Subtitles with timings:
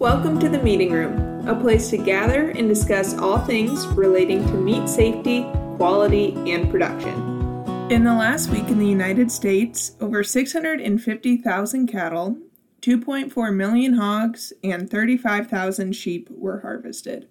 [0.00, 4.52] Welcome to the Meeting Room, a place to gather and discuss all things relating to
[4.52, 5.42] meat safety,
[5.76, 7.14] quality, and production.
[7.90, 12.38] In the last week in the United States, over 650,000 cattle,
[12.80, 17.26] 2.4 million hogs, and 35,000 sheep were harvested.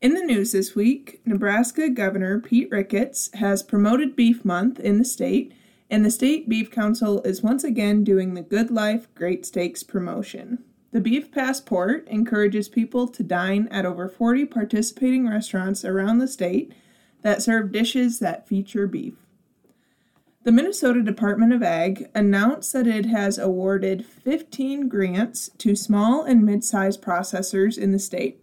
[0.00, 5.04] In the news this week, Nebraska Governor Pete Ricketts has promoted Beef Month in the
[5.04, 5.52] state,
[5.90, 10.64] and the State Beef Council is once again doing the Good Life Great Steaks promotion.
[10.94, 16.72] The Beef Passport encourages people to dine at over 40 participating restaurants around the state
[17.22, 19.14] that serve dishes that feature beef.
[20.44, 26.44] The Minnesota Department of Ag announced that it has awarded 15 grants to small and
[26.44, 28.40] mid sized processors in the state.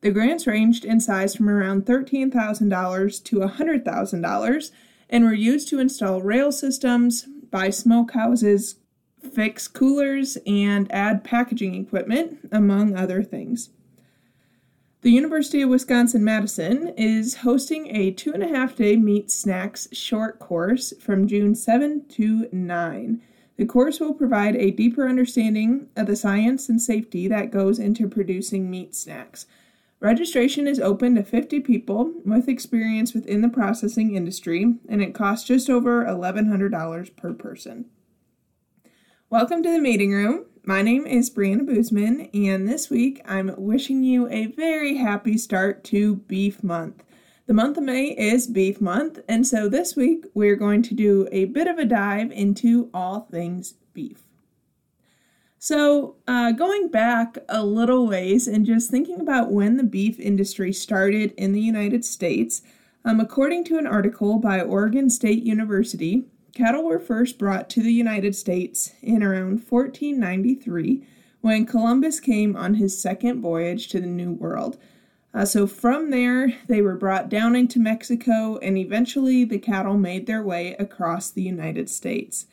[0.00, 4.70] The grants ranged in size from around $13,000 to $100,000
[5.08, 8.74] and were used to install rail systems, buy smokehouses,
[9.26, 13.70] fix coolers, and add packaging equipment, among other things.
[15.02, 19.86] The University of Wisconsin Madison is hosting a two and a half day meat snacks
[19.92, 23.22] short course from June 7 to 9.
[23.56, 28.08] The course will provide a deeper understanding of the science and safety that goes into
[28.08, 29.46] producing meat snacks.
[30.00, 35.46] Registration is open to 50 people with experience within the processing industry, and it costs
[35.46, 37.86] just over $1,100 per person.
[39.28, 40.44] Welcome to the meeting room.
[40.62, 45.82] My name is Brianna Buseman, and this week I'm wishing you a very happy start
[45.86, 47.02] to Beef Month.
[47.48, 51.26] The month of May is Beef Month, and so this week we're going to do
[51.32, 54.22] a bit of a dive into all things beef.
[55.58, 60.72] So, uh, going back a little ways and just thinking about when the beef industry
[60.72, 62.62] started in the United States,
[63.04, 67.92] um, according to an article by Oregon State University, Cattle were first brought to the
[67.92, 71.06] United States in around 1493
[71.42, 74.78] when Columbus came on his second voyage to the New World.
[75.34, 80.26] Uh, so from there, they were brought down into Mexico, and eventually the cattle made
[80.26, 82.46] their way across the United States.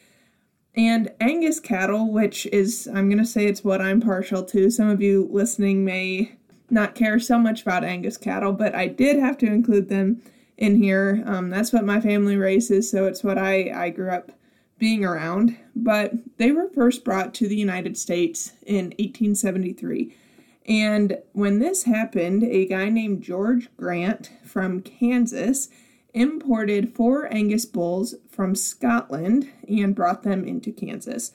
[0.75, 4.69] And Angus cattle, which is, I'm going to say it's what I'm partial to.
[4.69, 6.35] Some of you listening may
[6.69, 10.22] not care so much about Angus cattle, but I did have to include them
[10.63, 11.22] in here.
[11.25, 14.31] Um, that's what my family raises, so it's what I, I grew up
[14.79, 15.57] being around.
[15.75, 20.16] But they were first brought to the United States in 1873.
[20.66, 25.68] And when this happened, a guy named George Grant from Kansas
[26.13, 31.34] imported four Angus bulls from Scotland and brought them into Kansas.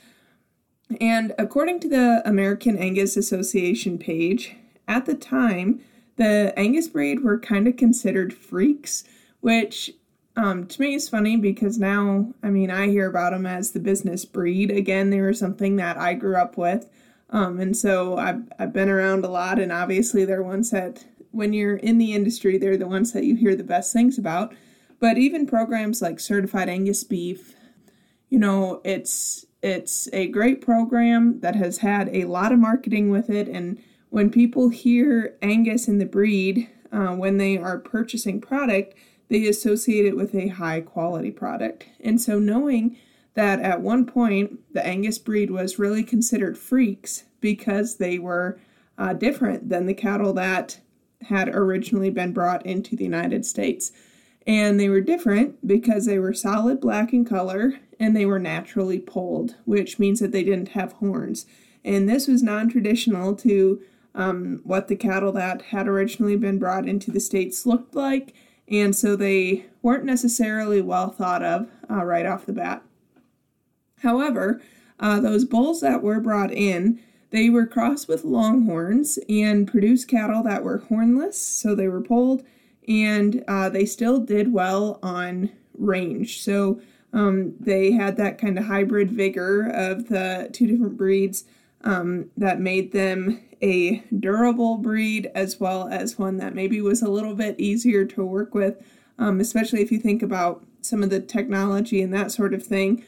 [1.02, 4.56] And according to the American Angus Association page,
[4.86, 5.82] at the time,
[6.16, 9.04] the Angus breed were kind of considered freaks,
[9.40, 9.92] which
[10.36, 13.80] um, to me is funny because now, I mean, I hear about them as the
[13.80, 14.70] business breed.
[14.70, 16.88] Again, they were something that I grew up with.
[17.30, 21.52] Um, and so I've, I've been around a lot, and obviously they're ones that, when
[21.52, 24.54] you're in the industry, they're the ones that you hear the best things about.
[24.98, 27.54] But even programs like Certified Angus Beef,
[28.30, 33.28] you know, it's it's a great program that has had a lot of marketing with
[33.28, 33.78] it and
[34.10, 38.94] when people hear Angus in the breed, uh, when they are purchasing product,
[39.28, 41.86] they associate it with a high quality product.
[42.00, 42.96] And so, knowing
[43.34, 48.58] that at one point the Angus breed was really considered freaks because they were
[48.96, 50.80] uh, different than the cattle that
[51.22, 53.92] had originally been brought into the United States.
[54.46, 58.98] And they were different because they were solid black in color and they were naturally
[58.98, 61.46] polled, which means that they didn't have horns.
[61.84, 63.80] And this was non traditional to
[64.14, 68.34] um, what the cattle that had originally been brought into the states looked like,
[68.70, 72.82] and so they weren't necessarily well thought of uh, right off the bat.
[74.02, 74.60] However,
[75.00, 80.42] uh, those bulls that were brought in, they were crossed with longhorns and produced cattle
[80.44, 82.42] that were hornless, so they were polled,
[82.86, 86.40] and uh, they still did well on range.
[86.42, 86.80] So
[87.12, 91.44] um, they had that kind of hybrid vigor of the two different breeds
[91.82, 97.10] um, that made them a durable breed as well as one that maybe was a
[97.10, 98.82] little bit easier to work with,
[99.18, 103.04] um, especially if you think about some of the technology and that sort of thing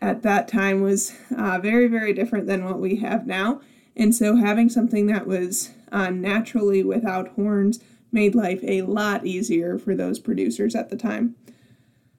[0.00, 3.60] at that time was uh, very, very different than what we have now.
[3.96, 7.78] And so having something that was uh, naturally without horns
[8.10, 11.36] made life a lot easier for those producers at the time.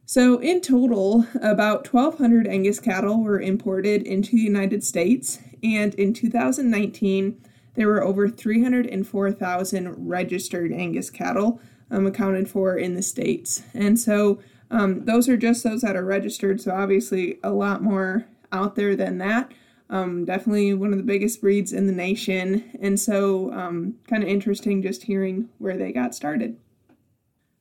[0.05, 6.13] So, in total, about 1,200 Angus cattle were imported into the United States, and in
[6.13, 7.41] 2019,
[7.75, 11.59] there were over 304,000 registered Angus cattle
[11.89, 13.63] um, accounted for in the states.
[13.73, 14.39] And so
[14.71, 18.95] um, those are just those that are registered, so obviously a lot more out there
[18.95, 19.51] than that.
[19.89, 22.71] Um, definitely one of the biggest breeds in the nation.
[22.81, 26.57] And so, um, kind of interesting just hearing where they got started.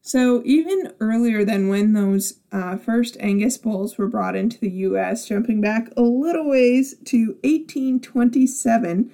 [0.00, 5.29] So, even earlier than when those uh, first Angus bulls were brought into the US,
[5.29, 9.12] jumping back a little ways to 1827,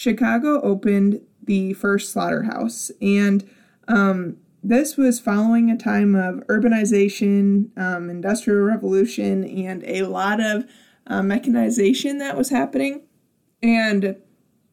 [0.00, 2.90] Chicago opened the first slaughterhouse.
[3.02, 3.46] And
[3.86, 10.64] um, this was following a time of urbanization, um, industrial revolution, and a lot of
[11.06, 13.02] uh, mechanization that was happening.
[13.62, 14.16] And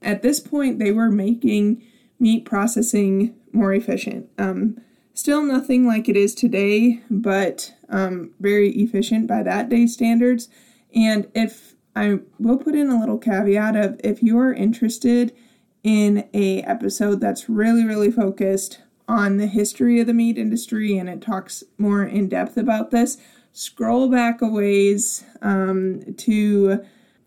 [0.01, 1.83] at this point, they were making
[2.19, 4.29] meat processing more efficient.
[4.37, 4.79] Um,
[5.13, 10.47] Still nothing like it is today, but um, very efficient by that day standards.
[10.93, 15.35] And if I will put in a little caveat of if you are interested
[15.83, 21.09] in a episode that's really really focused on the history of the meat industry and
[21.09, 23.17] it talks more in depth about this,
[23.51, 26.85] scroll back a ways um, to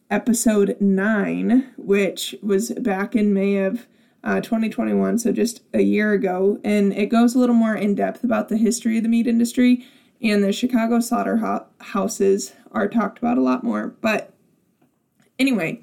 [0.08, 3.88] episode nine, which was back in May of
[4.22, 8.22] uh, 2021, so just a year ago, and it goes a little more in depth
[8.22, 9.84] about the history of the meat industry.
[10.22, 13.94] And the Chicago slaughterhouses are talked about a lot more.
[14.02, 14.34] But
[15.40, 15.80] anyway,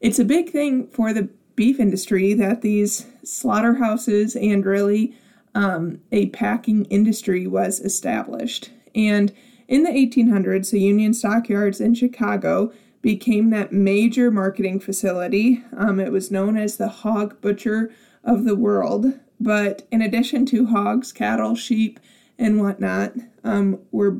[0.00, 5.14] it's a big thing for the beef industry that these slaughterhouses and really
[5.54, 8.70] um, a packing industry was established.
[8.94, 9.32] And
[9.68, 15.62] in the 1800s, the Union Stockyards in Chicago became that major marketing facility.
[15.76, 17.90] Um, it was known as the hog butcher
[18.22, 19.14] of the world.
[19.40, 22.00] But in addition to hogs, cattle, sheep,
[22.38, 23.14] and whatnot,
[23.44, 24.18] um, were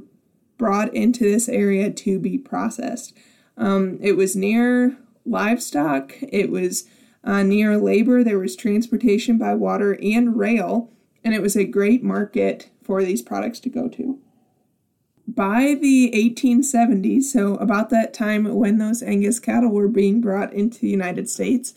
[0.56, 3.14] brought into this area to be processed.
[3.56, 6.84] Um, it was near livestock, it was
[7.24, 10.90] uh, near labor, there was transportation by water and rail,
[11.24, 14.20] and it was a great market for these products to go to
[15.26, 20.78] by the 1870s, so about that time when those Angus cattle were being brought into
[20.80, 21.74] the United States,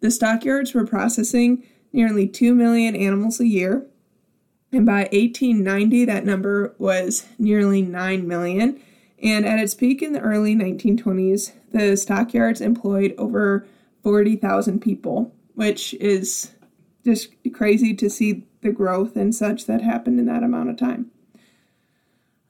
[0.00, 3.86] the stockyards were processing nearly 2 million animals a year.
[4.72, 8.80] And by 1890, that number was nearly 9 million.
[9.22, 13.66] And at its peak in the early 1920s, the stockyards employed over
[14.02, 16.52] 40,000 people, which is
[17.04, 21.10] just crazy to see the growth and such that happened in that amount of time.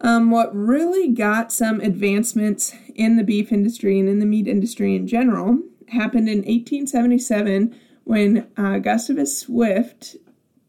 [0.00, 4.94] Um, what really got some advancements in the beef industry and in the meat industry
[4.94, 5.58] in general
[5.88, 7.74] happened in 1877
[8.04, 10.16] when uh, Gustavus Swift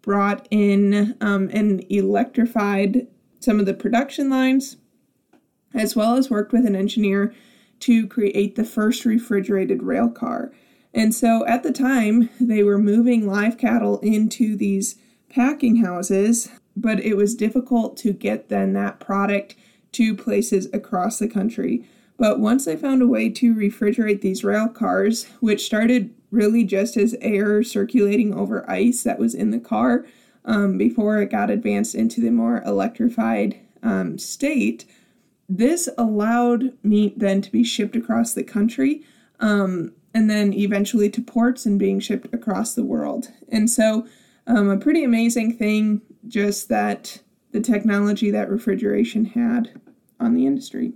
[0.01, 3.07] brought in um, and electrified
[3.39, 4.77] some of the production lines,
[5.77, 7.33] as well as worked with an engineer
[7.81, 10.51] to create the first refrigerated rail car.
[10.93, 14.95] And so at the time, they were moving live cattle into these
[15.29, 19.55] packing houses but it was difficult to get then that product
[19.93, 21.83] to places across the country.
[22.17, 26.95] But once they found a way to refrigerate these rail cars, which started really just
[26.97, 30.05] as air circulating over ice that was in the car
[30.45, 34.85] um, before it got advanced into the more electrified um, state,
[35.49, 39.03] this allowed meat then to be shipped across the country
[39.39, 43.29] um, and then eventually to ports and being shipped across the world.
[43.49, 44.07] And so,
[44.45, 47.21] um, a pretty amazing thing just that
[47.51, 49.79] the technology that refrigeration had
[50.19, 50.93] on the industry.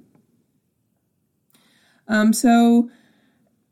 [2.07, 2.89] Um, so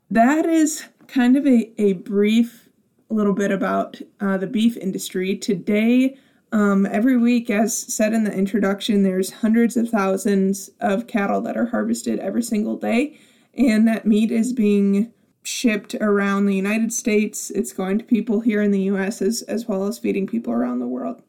[0.09, 2.69] that is kind of a, a brief
[3.09, 5.35] little bit about uh, the beef industry.
[5.35, 6.17] Today,
[6.51, 11.57] um, every week, as said in the introduction, there's hundreds of thousands of cattle that
[11.57, 13.19] are harvested every single day,
[13.53, 15.11] and that meat is being
[15.43, 17.49] shipped around the United States.
[17.51, 20.79] It's going to people here in the US as, as well as feeding people around
[20.79, 21.21] the world.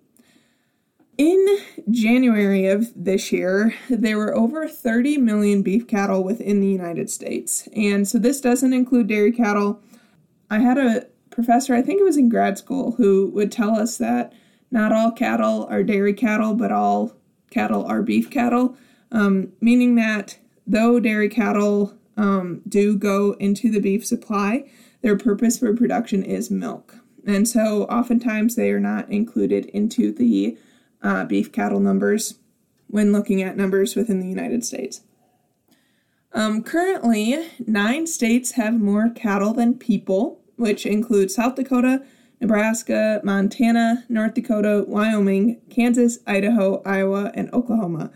[1.16, 1.46] In
[1.90, 7.68] January of this year, there were over 30 million beef cattle within the United States.
[7.76, 9.82] And so this doesn't include dairy cattle.
[10.50, 13.98] I had a professor, I think it was in grad school, who would tell us
[13.98, 14.32] that
[14.70, 17.16] not all cattle are dairy cattle, but all
[17.50, 18.76] cattle are beef cattle,
[19.10, 24.68] um, meaning that though dairy cattle um, do go into the beef supply,
[25.02, 26.96] their purpose for production is milk.
[27.26, 30.56] And so oftentimes they are not included into the
[31.02, 32.34] uh, beef cattle numbers
[32.86, 35.02] when looking at numbers within the United States.
[36.32, 42.02] Um, currently, nine states have more cattle than people, which include South Dakota,
[42.40, 48.10] Nebraska, Montana, North Dakota, Wyoming, Kansas, Idaho, Iowa, and Oklahoma.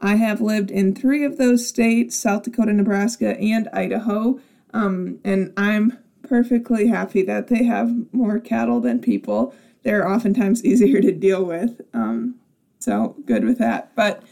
[0.00, 4.40] I have lived in three of those states South Dakota, Nebraska, and Idaho,
[4.72, 11.00] um, and I'm perfectly happy that they have more cattle than people they're oftentimes easier
[11.00, 11.80] to deal with.
[11.94, 12.36] Um,
[12.78, 13.94] so good with that.
[13.94, 14.22] But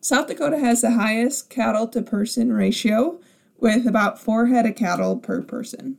[0.00, 3.18] South Dakota has the highest cattle to person ratio,
[3.58, 5.96] with about four head of cattle per person.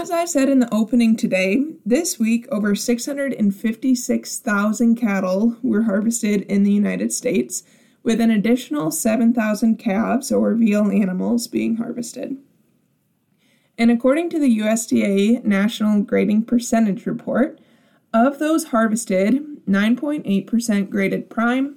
[0.00, 6.62] As I said in the opening today, this week over 656,000 cattle were harvested in
[6.62, 7.64] the United States,
[8.02, 12.38] with an additional 7,000 calves or veal animals being harvested.
[13.76, 17.60] And according to the USDA National Grading Percentage Report,
[18.14, 21.76] of those harvested, 9.8% graded prime,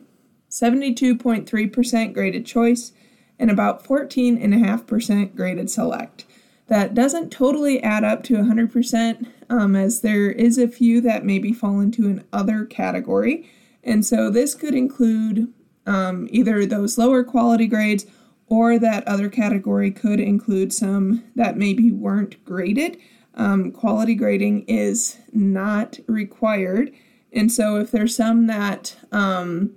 [0.49, 2.93] 72.3% graded choice,
[3.37, 6.23] and about 14.5% graded select.
[6.67, 11.51] That doesn't totally add up to 100%, um, as there is a few that maybe
[11.51, 13.49] fall into an other category.
[13.83, 15.51] And so this could include
[15.85, 18.05] um, either those lower quality grades
[18.47, 22.97] or that other category could include some that maybe weren't graded.
[23.35, 26.91] Um, quality grading is not required.
[27.31, 29.71] And so if there's some that um,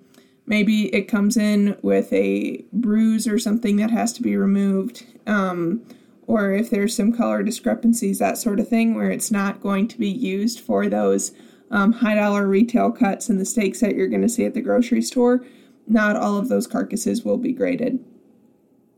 [0.47, 5.83] maybe it comes in with a bruise or something that has to be removed, um,
[6.27, 9.99] or if there's some color discrepancies, that sort of thing, where it's not going to
[9.99, 11.33] be used for those
[11.71, 14.61] um, high dollar retail cuts and the steaks that you're going to see at the
[14.61, 15.45] grocery store,
[15.87, 18.05] not all of those carcasses will be graded.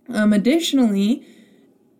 [0.08, 1.26] Um, additionally,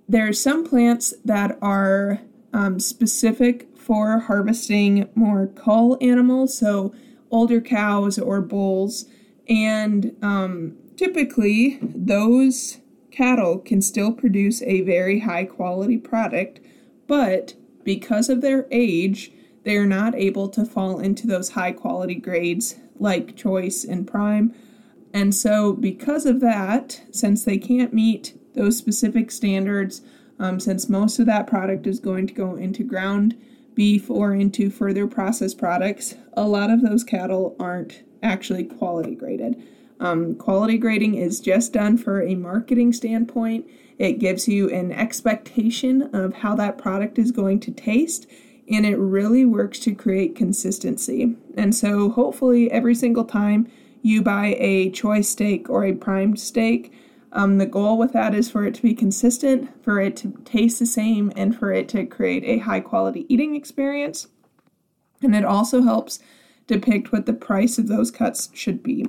[0.09, 2.21] there are some plants that are
[2.53, 6.95] um, specific for harvesting more cull animals, so
[7.31, 9.07] older cows or bulls,
[9.49, 12.79] and um, typically those
[13.19, 16.61] cattle can still produce a very high quality product,
[17.07, 19.33] but because of their age,
[19.65, 24.55] they are not able to fall into those high quality grades like choice and prime
[25.13, 30.03] and so, because of that, since they can't meet those specific standards,
[30.39, 33.37] um, since most of that product is going to go into ground
[33.75, 39.63] beef or into further processed products, a lot of those cattle aren't actually quality graded.
[40.01, 43.69] Um, quality grading is just done for a marketing standpoint.
[43.99, 48.27] It gives you an expectation of how that product is going to taste,
[48.71, 51.37] and it really works to create consistency.
[51.57, 53.69] And so, hopefully, every single time
[54.03, 56.93] you buy a choice steak or a primed steak,
[57.33, 60.79] um, the goal with that is for it to be consistent, for it to taste
[60.79, 64.29] the same, and for it to create a high quality eating experience.
[65.23, 66.21] And it also helps
[66.69, 69.07] depict what the price of those cuts should be.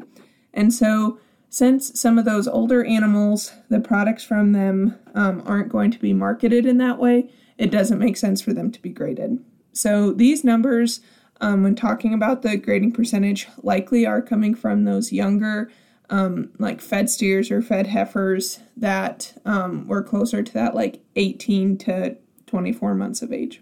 [0.53, 1.20] And so,
[1.51, 6.13] since some of those older animals, the products from them um, aren't going to be
[6.13, 9.44] marketed in that way, it doesn't make sense for them to be graded.
[9.74, 11.01] So, these numbers
[11.41, 15.72] um, when talking about the grading percentage likely are coming from those younger
[16.10, 21.77] um, like fed steers or fed heifers that um, were closer to that like 18
[21.77, 23.62] to 24 months of age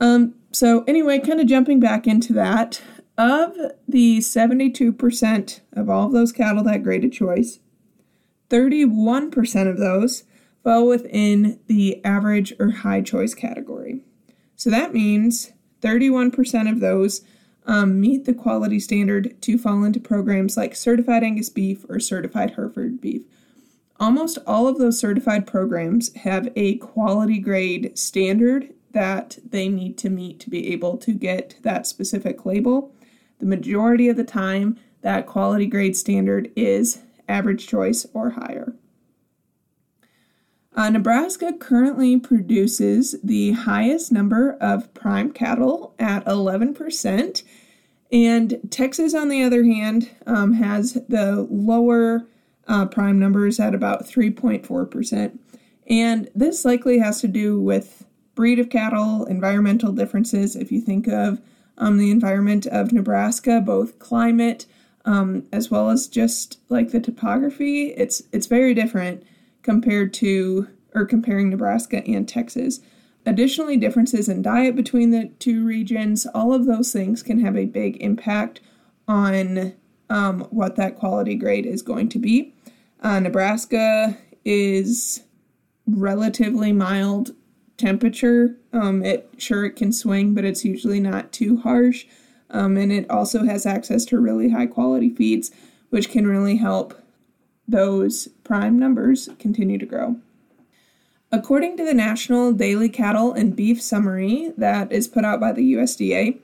[0.00, 2.82] um, so anyway kind of jumping back into that
[3.18, 7.58] of the 72% of all of those cattle that graded choice
[8.48, 10.24] 31% of those
[10.62, 14.00] fell within the average or high choice category
[14.56, 15.52] so that means
[15.82, 17.22] 31% of those
[17.66, 22.52] um, meet the quality standard to fall into programs like Certified Angus Beef or Certified
[22.52, 23.22] Hereford Beef.
[24.00, 30.10] Almost all of those certified programs have a quality grade standard that they need to
[30.10, 32.92] meet to be able to get that specific label.
[33.42, 38.72] The majority of the time, that quality grade standard is average choice or higher.
[40.76, 47.42] Uh, Nebraska currently produces the highest number of prime cattle at 11%,
[48.12, 52.28] and Texas, on the other hand, um, has the lower
[52.68, 55.36] uh, prime numbers at about 3.4%.
[55.88, 58.06] And this likely has to do with
[58.36, 60.54] breed of cattle, environmental differences.
[60.54, 61.42] If you think of
[61.82, 64.66] um, the environment of Nebraska, both climate
[65.04, 69.24] um, as well as just like the topography, it's it's very different
[69.62, 72.80] compared to or comparing Nebraska and Texas.
[73.26, 77.66] Additionally, differences in diet between the two regions, all of those things can have a
[77.66, 78.60] big impact
[79.08, 79.72] on
[80.08, 82.54] um, what that quality grade is going to be.
[83.00, 85.24] Uh, Nebraska is
[85.86, 87.32] relatively mild
[87.82, 88.56] temperature.
[88.72, 92.06] Um, it sure it can swing, but it's usually not too harsh.
[92.50, 95.50] Um, and it also has access to really high quality feeds,
[95.90, 96.94] which can really help
[97.66, 100.16] those prime numbers continue to grow.
[101.32, 105.74] According to the National Daily Cattle and Beef Summary that is put out by the
[105.74, 106.38] USDA,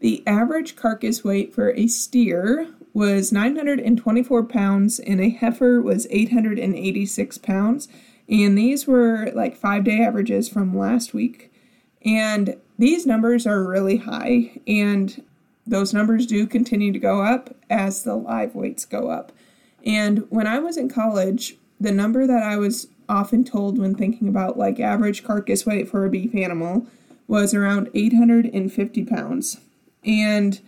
[0.00, 7.38] the average carcass weight for a steer was 924 pounds and a heifer was 886
[7.38, 7.88] pounds.
[8.30, 11.52] And these were like five day averages from last week.
[12.04, 15.22] And these numbers are really high, and
[15.66, 19.32] those numbers do continue to go up as the live weights go up.
[19.84, 24.28] And when I was in college, the number that I was often told when thinking
[24.28, 26.86] about like average carcass weight for a beef animal
[27.26, 29.58] was around 850 pounds.
[30.04, 30.60] And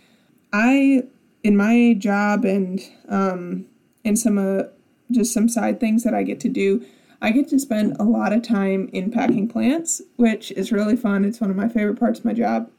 [0.51, 1.03] I,
[1.43, 2.79] in my job and
[3.09, 3.65] um,
[4.03, 4.63] in some uh,
[5.11, 6.85] just some side things that I get to do,
[7.23, 11.23] I get to spend a lot of time in packing plants, which is really fun.
[11.23, 12.69] It's one of my favorite parts of my job.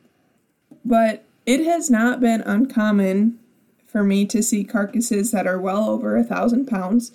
[0.84, 3.38] But it has not been uncommon
[3.86, 7.10] for me to see carcasses that are well over a thousand pounds.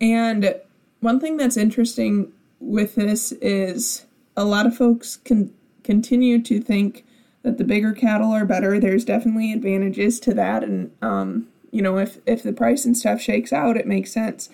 [0.00, 0.58] And
[1.00, 5.52] one thing that's interesting with this is a lot of folks can
[5.84, 7.04] continue to think
[7.42, 8.80] that the bigger cattle are better.
[8.80, 13.20] There's definitely advantages to that, and um, you know, if if the price and stuff
[13.20, 14.48] shakes out, it makes sense.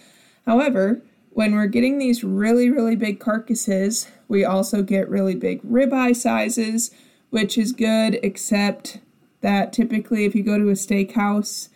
[0.47, 1.00] However,
[1.34, 6.90] when we're getting these really really big carcasses, we also get really big ribeye sizes,
[7.30, 8.98] which is good, except
[9.40, 11.68] that typically if you go to a steakhouse,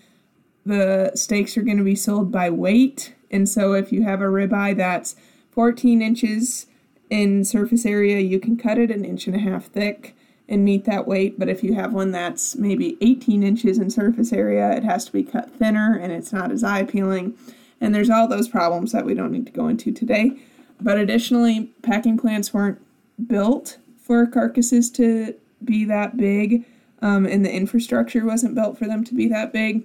[0.64, 4.24] the steaks are going to be sold by weight, and so if you have a
[4.24, 5.16] ribeye that's
[5.50, 6.66] 14 inches
[7.10, 10.14] in surface area, you can cut it an inch and a half thick
[10.48, 11.38] and meet that weight.
[11.38, 15.12] But if you have one that's maybe 18 inches in surface area, it has to
[15.12, 17.36] be cut thinner and it's not as eye appealing.
[17.80, 20.32] And there's all those problems that we don't need to go into today.
[20.80, 22.80] But additionally, packing plants weren't
[23.26, 26.64] built for carcasses to be that big,
[27.02, 29.84] um, and the infrastructure wasn't built for them to be that big.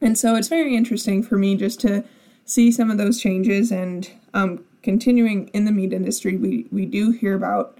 [0.00, 2.04] And so it's very interesting for me just to
[2.44, 7.12] see some of those changes and um, continuing in the meat industry, we, we do
[7.12, 7.78] hear about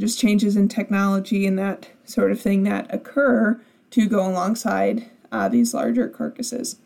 [0.00, 3.60] just changes in technology and that sort of thing that occur
[3.90, 6.76] to go alongside uh, these larger carcasses.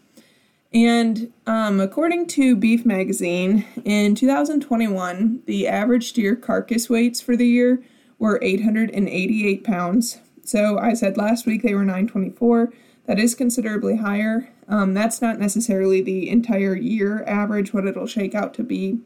[0.74, 7.46] And um, according to Beef Magazine, in 2021, the average deer carcass weights for the
[7.46, 7.80] year
[8.18, 10.18] were 888 pounds.
[10.42, 12.72] So I said last week they were 924.
[13.06, 14.48] That is considerably higher.
[14.66, 18.98] Um, that's not necessarily the entire year average, what it'll shake out to be,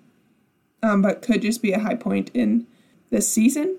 [0.83, 2.67] um, but could just be a high point in
[3.11, 3.77] this season.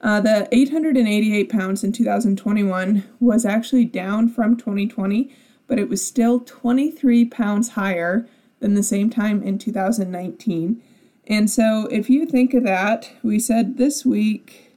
[0.00, 5.30] Uh, the 888 pounds in 2021 was actually down from 2020,
[5.66, 8.26] but it was still 23 pounds higher
[8.60, 10.82] than the same time in 2019.
[11.26, 14.72] And so, if you think of that, we said this week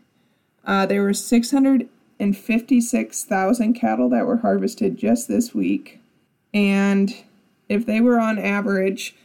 [0.66, 6.00] uh, there were 656,000 cattle that were harvested just this week.
[6.54, 7.14] And
[7.70, 9.16] if they were on average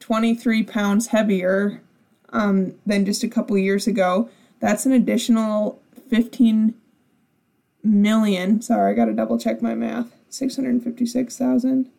[0.00, 1.82] 23 pounds heavier
[2.30, 4.28] um, than just a couple years ago,
[4.60, 6.74] that's an additional 15
[7.84, 8.62] million.
[8.62, 10.15] Sorry, I got to double check my math.
[10.30, 11.90] 656,000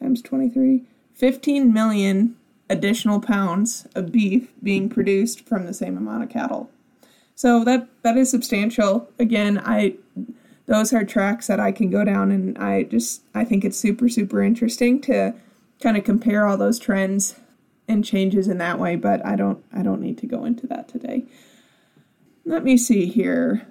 [0.00, 0.84] times 23.
[1.14, 2.36] 15 million
[2.70, 6.70] additional pounds of beef being produced from the same amount of cattle.
[7.34, 9.08] So that that is substantial.
[9.18, 9.94] Again, I
[10.66, 14.08] those are tracks that I can go down and I just I think it's super
[14.08, 15.34] super interesting to
[15.80, 17.36] kind of compare all those trends
[17.86, 20.88] and changes in that way, but I don't I don't need to go into that
[20.88, 21.24] today.
[22.44, 23.66] Let me see here.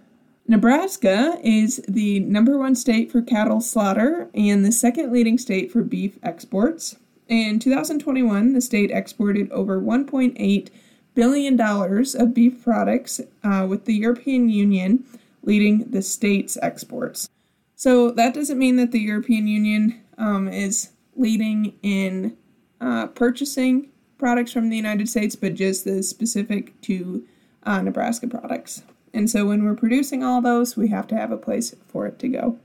[0.50, 5.82] Nebraska is the number one state for cattle slaughter and the second leading state for
[5.82, 6.96] beef exports.
[7.28, 10.70] In 2021, the state exported over 1.8
[11.14, 15.04] billion dollars of beef products, uh, with the European Union
[15.44, 17.28] leading the state's exports.
[17.76, 22.38] So that doesn't mean that the European Union um, is leading in
[22.80, 27.26] uh, purchasing products from the United States, but just the specific to
[27.64, 28.84] uh, Nebraska products.
[29.14, 32.20] And so when we're producing all those, we have to have a place for it
[32.20, 32.60] to go.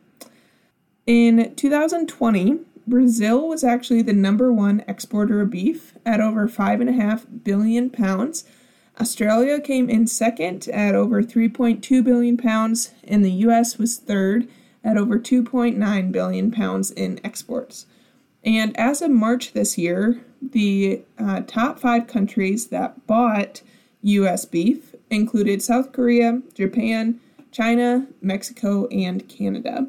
[1.06, 7.90] In 2020, Brazil was actually the number one exporter of beef at over 5.5 billion
[7.90, 8.44] pounds.
[9.00, 14.48] Australia came in second at over 3.2 billion pounds, and the US was third
[14.84, 17.86] at over 2.9 billion pounds in exports.
[18.44, 23.62] And as of March this year, the uh, top five countries that bought
[24.02, 27.20] US beef included South Korea, Japan,
[27.50, 29.86] China, Mexico, and Canada.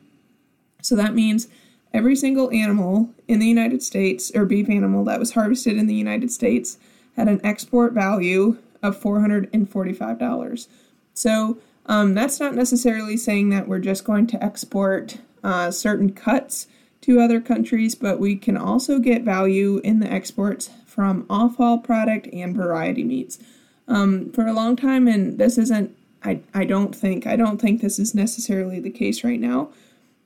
[0.82, 1.48] So that means
[1.92, 5.94] every single animal in the United States, or beef animal that was harvested in the
[5.94, 6.78] United States,
[7.16, 10.68] had an export value of $445.
[11.14, 11.58] So
[11.90, 16.68] um, that's not necessarily saying that we're just going to export uh, certain cuts
[17.00, 22.28] to other countries, but we can also get value in the exports from offal product
[22.32, 23.40] and variety meats.
[23.88, 27.80] Um, for a long time, and this isn't, I, I don't think, I don't think
[27.80, 29.70] this is necessarily the case right now,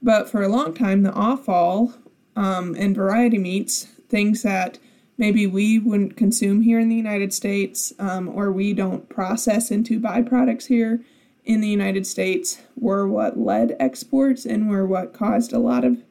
[0.02, 1.94] but for a long time, the offal
[2.36, 4.78] um, and variety meats, things that
[5.16, 9.98] maybe we wouldn't consume here in the United States um, or we don't process into
[9.98, 11.00] byproducts here
[11.44, 16.02] in the United States were what led exports and were what caused a lot of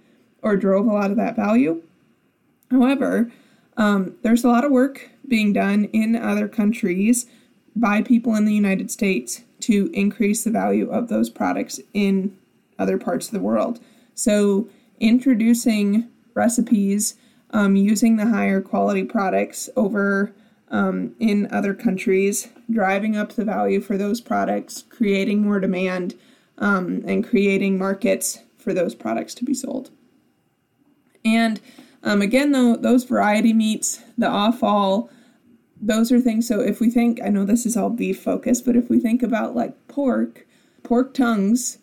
[0.42, 1.82] or drove a lot of that value.
[2.70, 3.32] However,
[3.78, 7.26] um, there's a lot of work being done in other countries
[7.76, 12.38] by people in the United States to increase the value of those products in
[12.78, 13.80] other parts of the world.
[14.14, 14.68] So,
[15.00, 17.16] introducing recipes
[17.52, 20.34] um, using the higher quality products over
[20.74, 26.16] um, in other countries, driving up the value for those products, creating more demand,
[26.58, 29.92] um, and creating markets for those products to be sold.
[31.24, 31.62] And
[32.02, 35.10] um, again, though, those variety meats, the offal,
[35.80, 36.48] those are things.
[36.48, 39.22] So if we think, I know this is all beef focused, but if we think
[39.22, 40.48] about like pork,
[40.82, 41.78] pork tongues,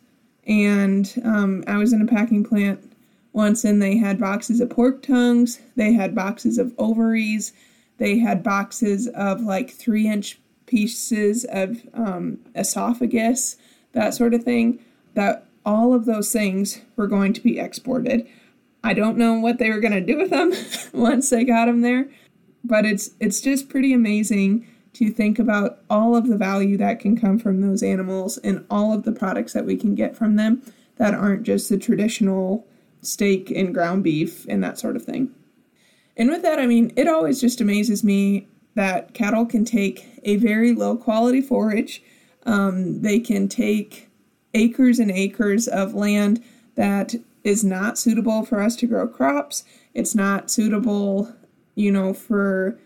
[0.46, 2.92] and um, I was in a packing plant
[3.32, 7.52] once and they had boxes of pork tongues, they had boxes of ovaries,
[8.00, 13.56] they had boxes of like three inch pieces of um, esophagus,
[13.92, 14.82] that sort of thing.
[15.14, 18.26] That all of those things were going to be exported.
[18.82, 20.52] I don't know what they were going to do with them
[20.98, 22.08] once they got them there,
[22.64, 27.20] but it's it's just pretty amazing to think about all of the value that can
[27.20, 30.62] come from those animals and all of the products that we can get from them
[30.96, 32.66] that aren't just the traditional
[33.02, 35.34] steak and ground beef and that sort of thing.
[36.16, 40.36] And with that, I mean, it always just amazes me that cattle can take a
[40.36, 42.02] very low quality forage.
[42.44, 44.08] Um, they can take
[44.54, 46.42] acres and acres of land
[46.74, 49.64] that is not suitable for us to grow crops.
[49.94, 51.34] It's not suitable,
[51.74, 52.78] you know, for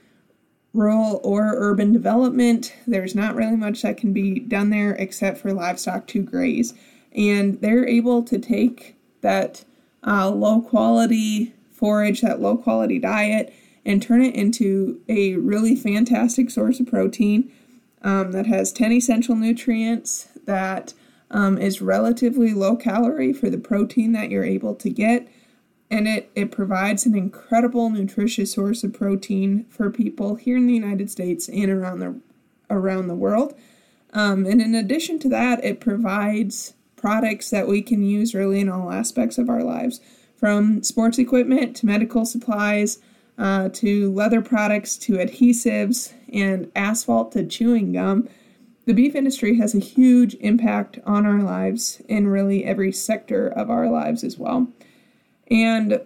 [0.73, 2.75] rural or urban development.
[2.87, 6.75] There's not really much that can be done there except for livestock to graze.
[7.13, 9.65] And they're able to take that
[10.07, 11.55] uh, low quality
[11.85, 13.53] forage, that low quality diet,
[13.85, 17.53] and turn it into a really fantastic source of protein
[18.01, 20.95] um, that has 10 essential nutrients, that
[21.31, 25.29] um, is relatively low calorie for the protein that you're able to get.
[25.91, 30.73] And it, it provides an incredible nutritious source of protein for people here in the
[30.73, 32.19] United States and around the
[32.71, 33.53] around the world.
[34.15, 38.71] Um, and in addition to that, it provides products that we can use really in
[38.71, 40.01] all aspects of our lives
[40.45, 42.99] from sports equipment to medical supplies
[43.39, 48.29] uh, to leather products to adhesives and asphalt to chewing gum.
[48.85, 53.71] The beef industry has a huge impact on our lives in really every sector of
[53.71, 54.69] our lives as well.
[55.51, 56.03] And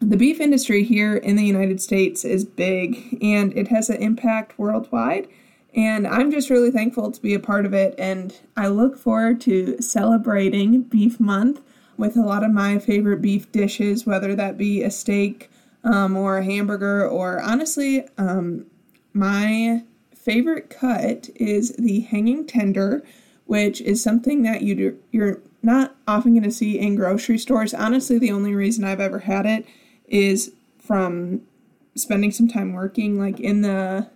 [0.00, 4.58] the beef industry here in the United States is big and it has an impact
[4.58, 5.28] worldwide.
[5.72, 7.94] And I'm just really thankful to be a part of it.
[7.98, 11.60] And I look forward to celebrating Beef Month
[11.96, 15.50] with a lot of my favorite beef dishes, whether that be a steak
[15.84, 18.66] um, or a hamburger, or honestly, um,
[19.12, 19.82] my
[20.14, 23.04] favorite cut is the hanging tender,
[23.46, 27.74] which is something that you do, you're not often going to see in grocery stores.
[27.74, 29.66] Honestly, the only reason I've ever had it
[30.08, 31.42] is from
[31.94, 34.08] spending some time working, like in the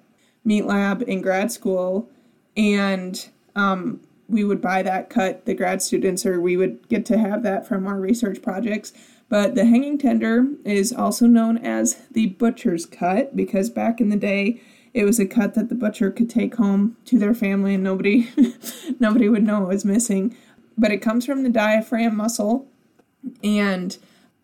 [0.45, 2.09] meat lab in grad school,
[2.57, 7.19] and um, we would buy that cut, the grad students, or we would get to
[7.19, 8.93] have that from our research projects.
[9.29, 14.17] But the hanging tender is also known as the butcher's cut because back in the
[14.17, 14.61] day,
[14.95, 18.29] it was a cut that the butcher could take home to their family and nobody
[19.01, 20.37] nobody would know it was missing.
[20.77, 22.67] But it comes from the diaphragm muscle
[23.43, 23.97] and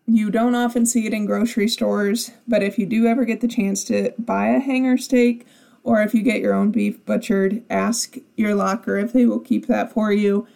[0.07, 3.47] you don't often see it in grocery stores, but if you do ever get the
[3.47, 5.47] chance to buy a hanger steak
[5.85, 9.67] or if you get your own beef butchered, ask your locker if they will keep
[9.67, 10.47] that for you.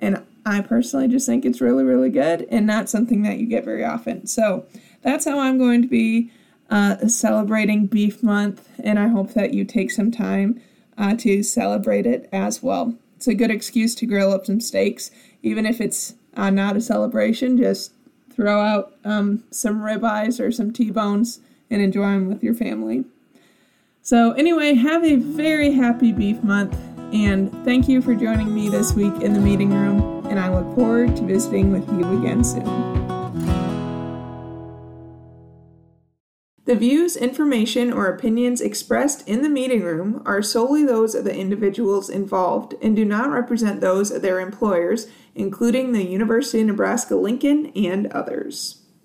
[0.00, 3.64] And I personally just think it's really, really good and not something that you get
[3.64, 4.26] very often.
[4.26, 4.66] So
[5.02, 6.30] that's how I'm going to be
[6.70, 10.60] uh, celebrating Beef Month, and I hope that you take some time
[10.96, 12.94] uh, to celebrate it as well.
[13.16, 15.10] It's a good excuse to grill up some steaks,
[15.42, 17.58] even if it's uh, not a celebration.
[17.58, 17.92] Just
[18.32, 23.04] throw out um, some ribeyes or some T-bones and enjoy them with your family.
[24.06, 26.78] So, anyway, have a very happy beef month,
[27.14, 30.74] and thank you for joining me this week in the meeting room, and I look
[30.74, 32.64] forward to visiting with you again soon.
[36.66, 41.34] The views, information, or opinions expressed in the meeting room are solely those of the
[41.34, 47.16] individuals involved and do not represent those of their employers, including the University of Nebraska
[47.16, 48.83] Lincoln and others.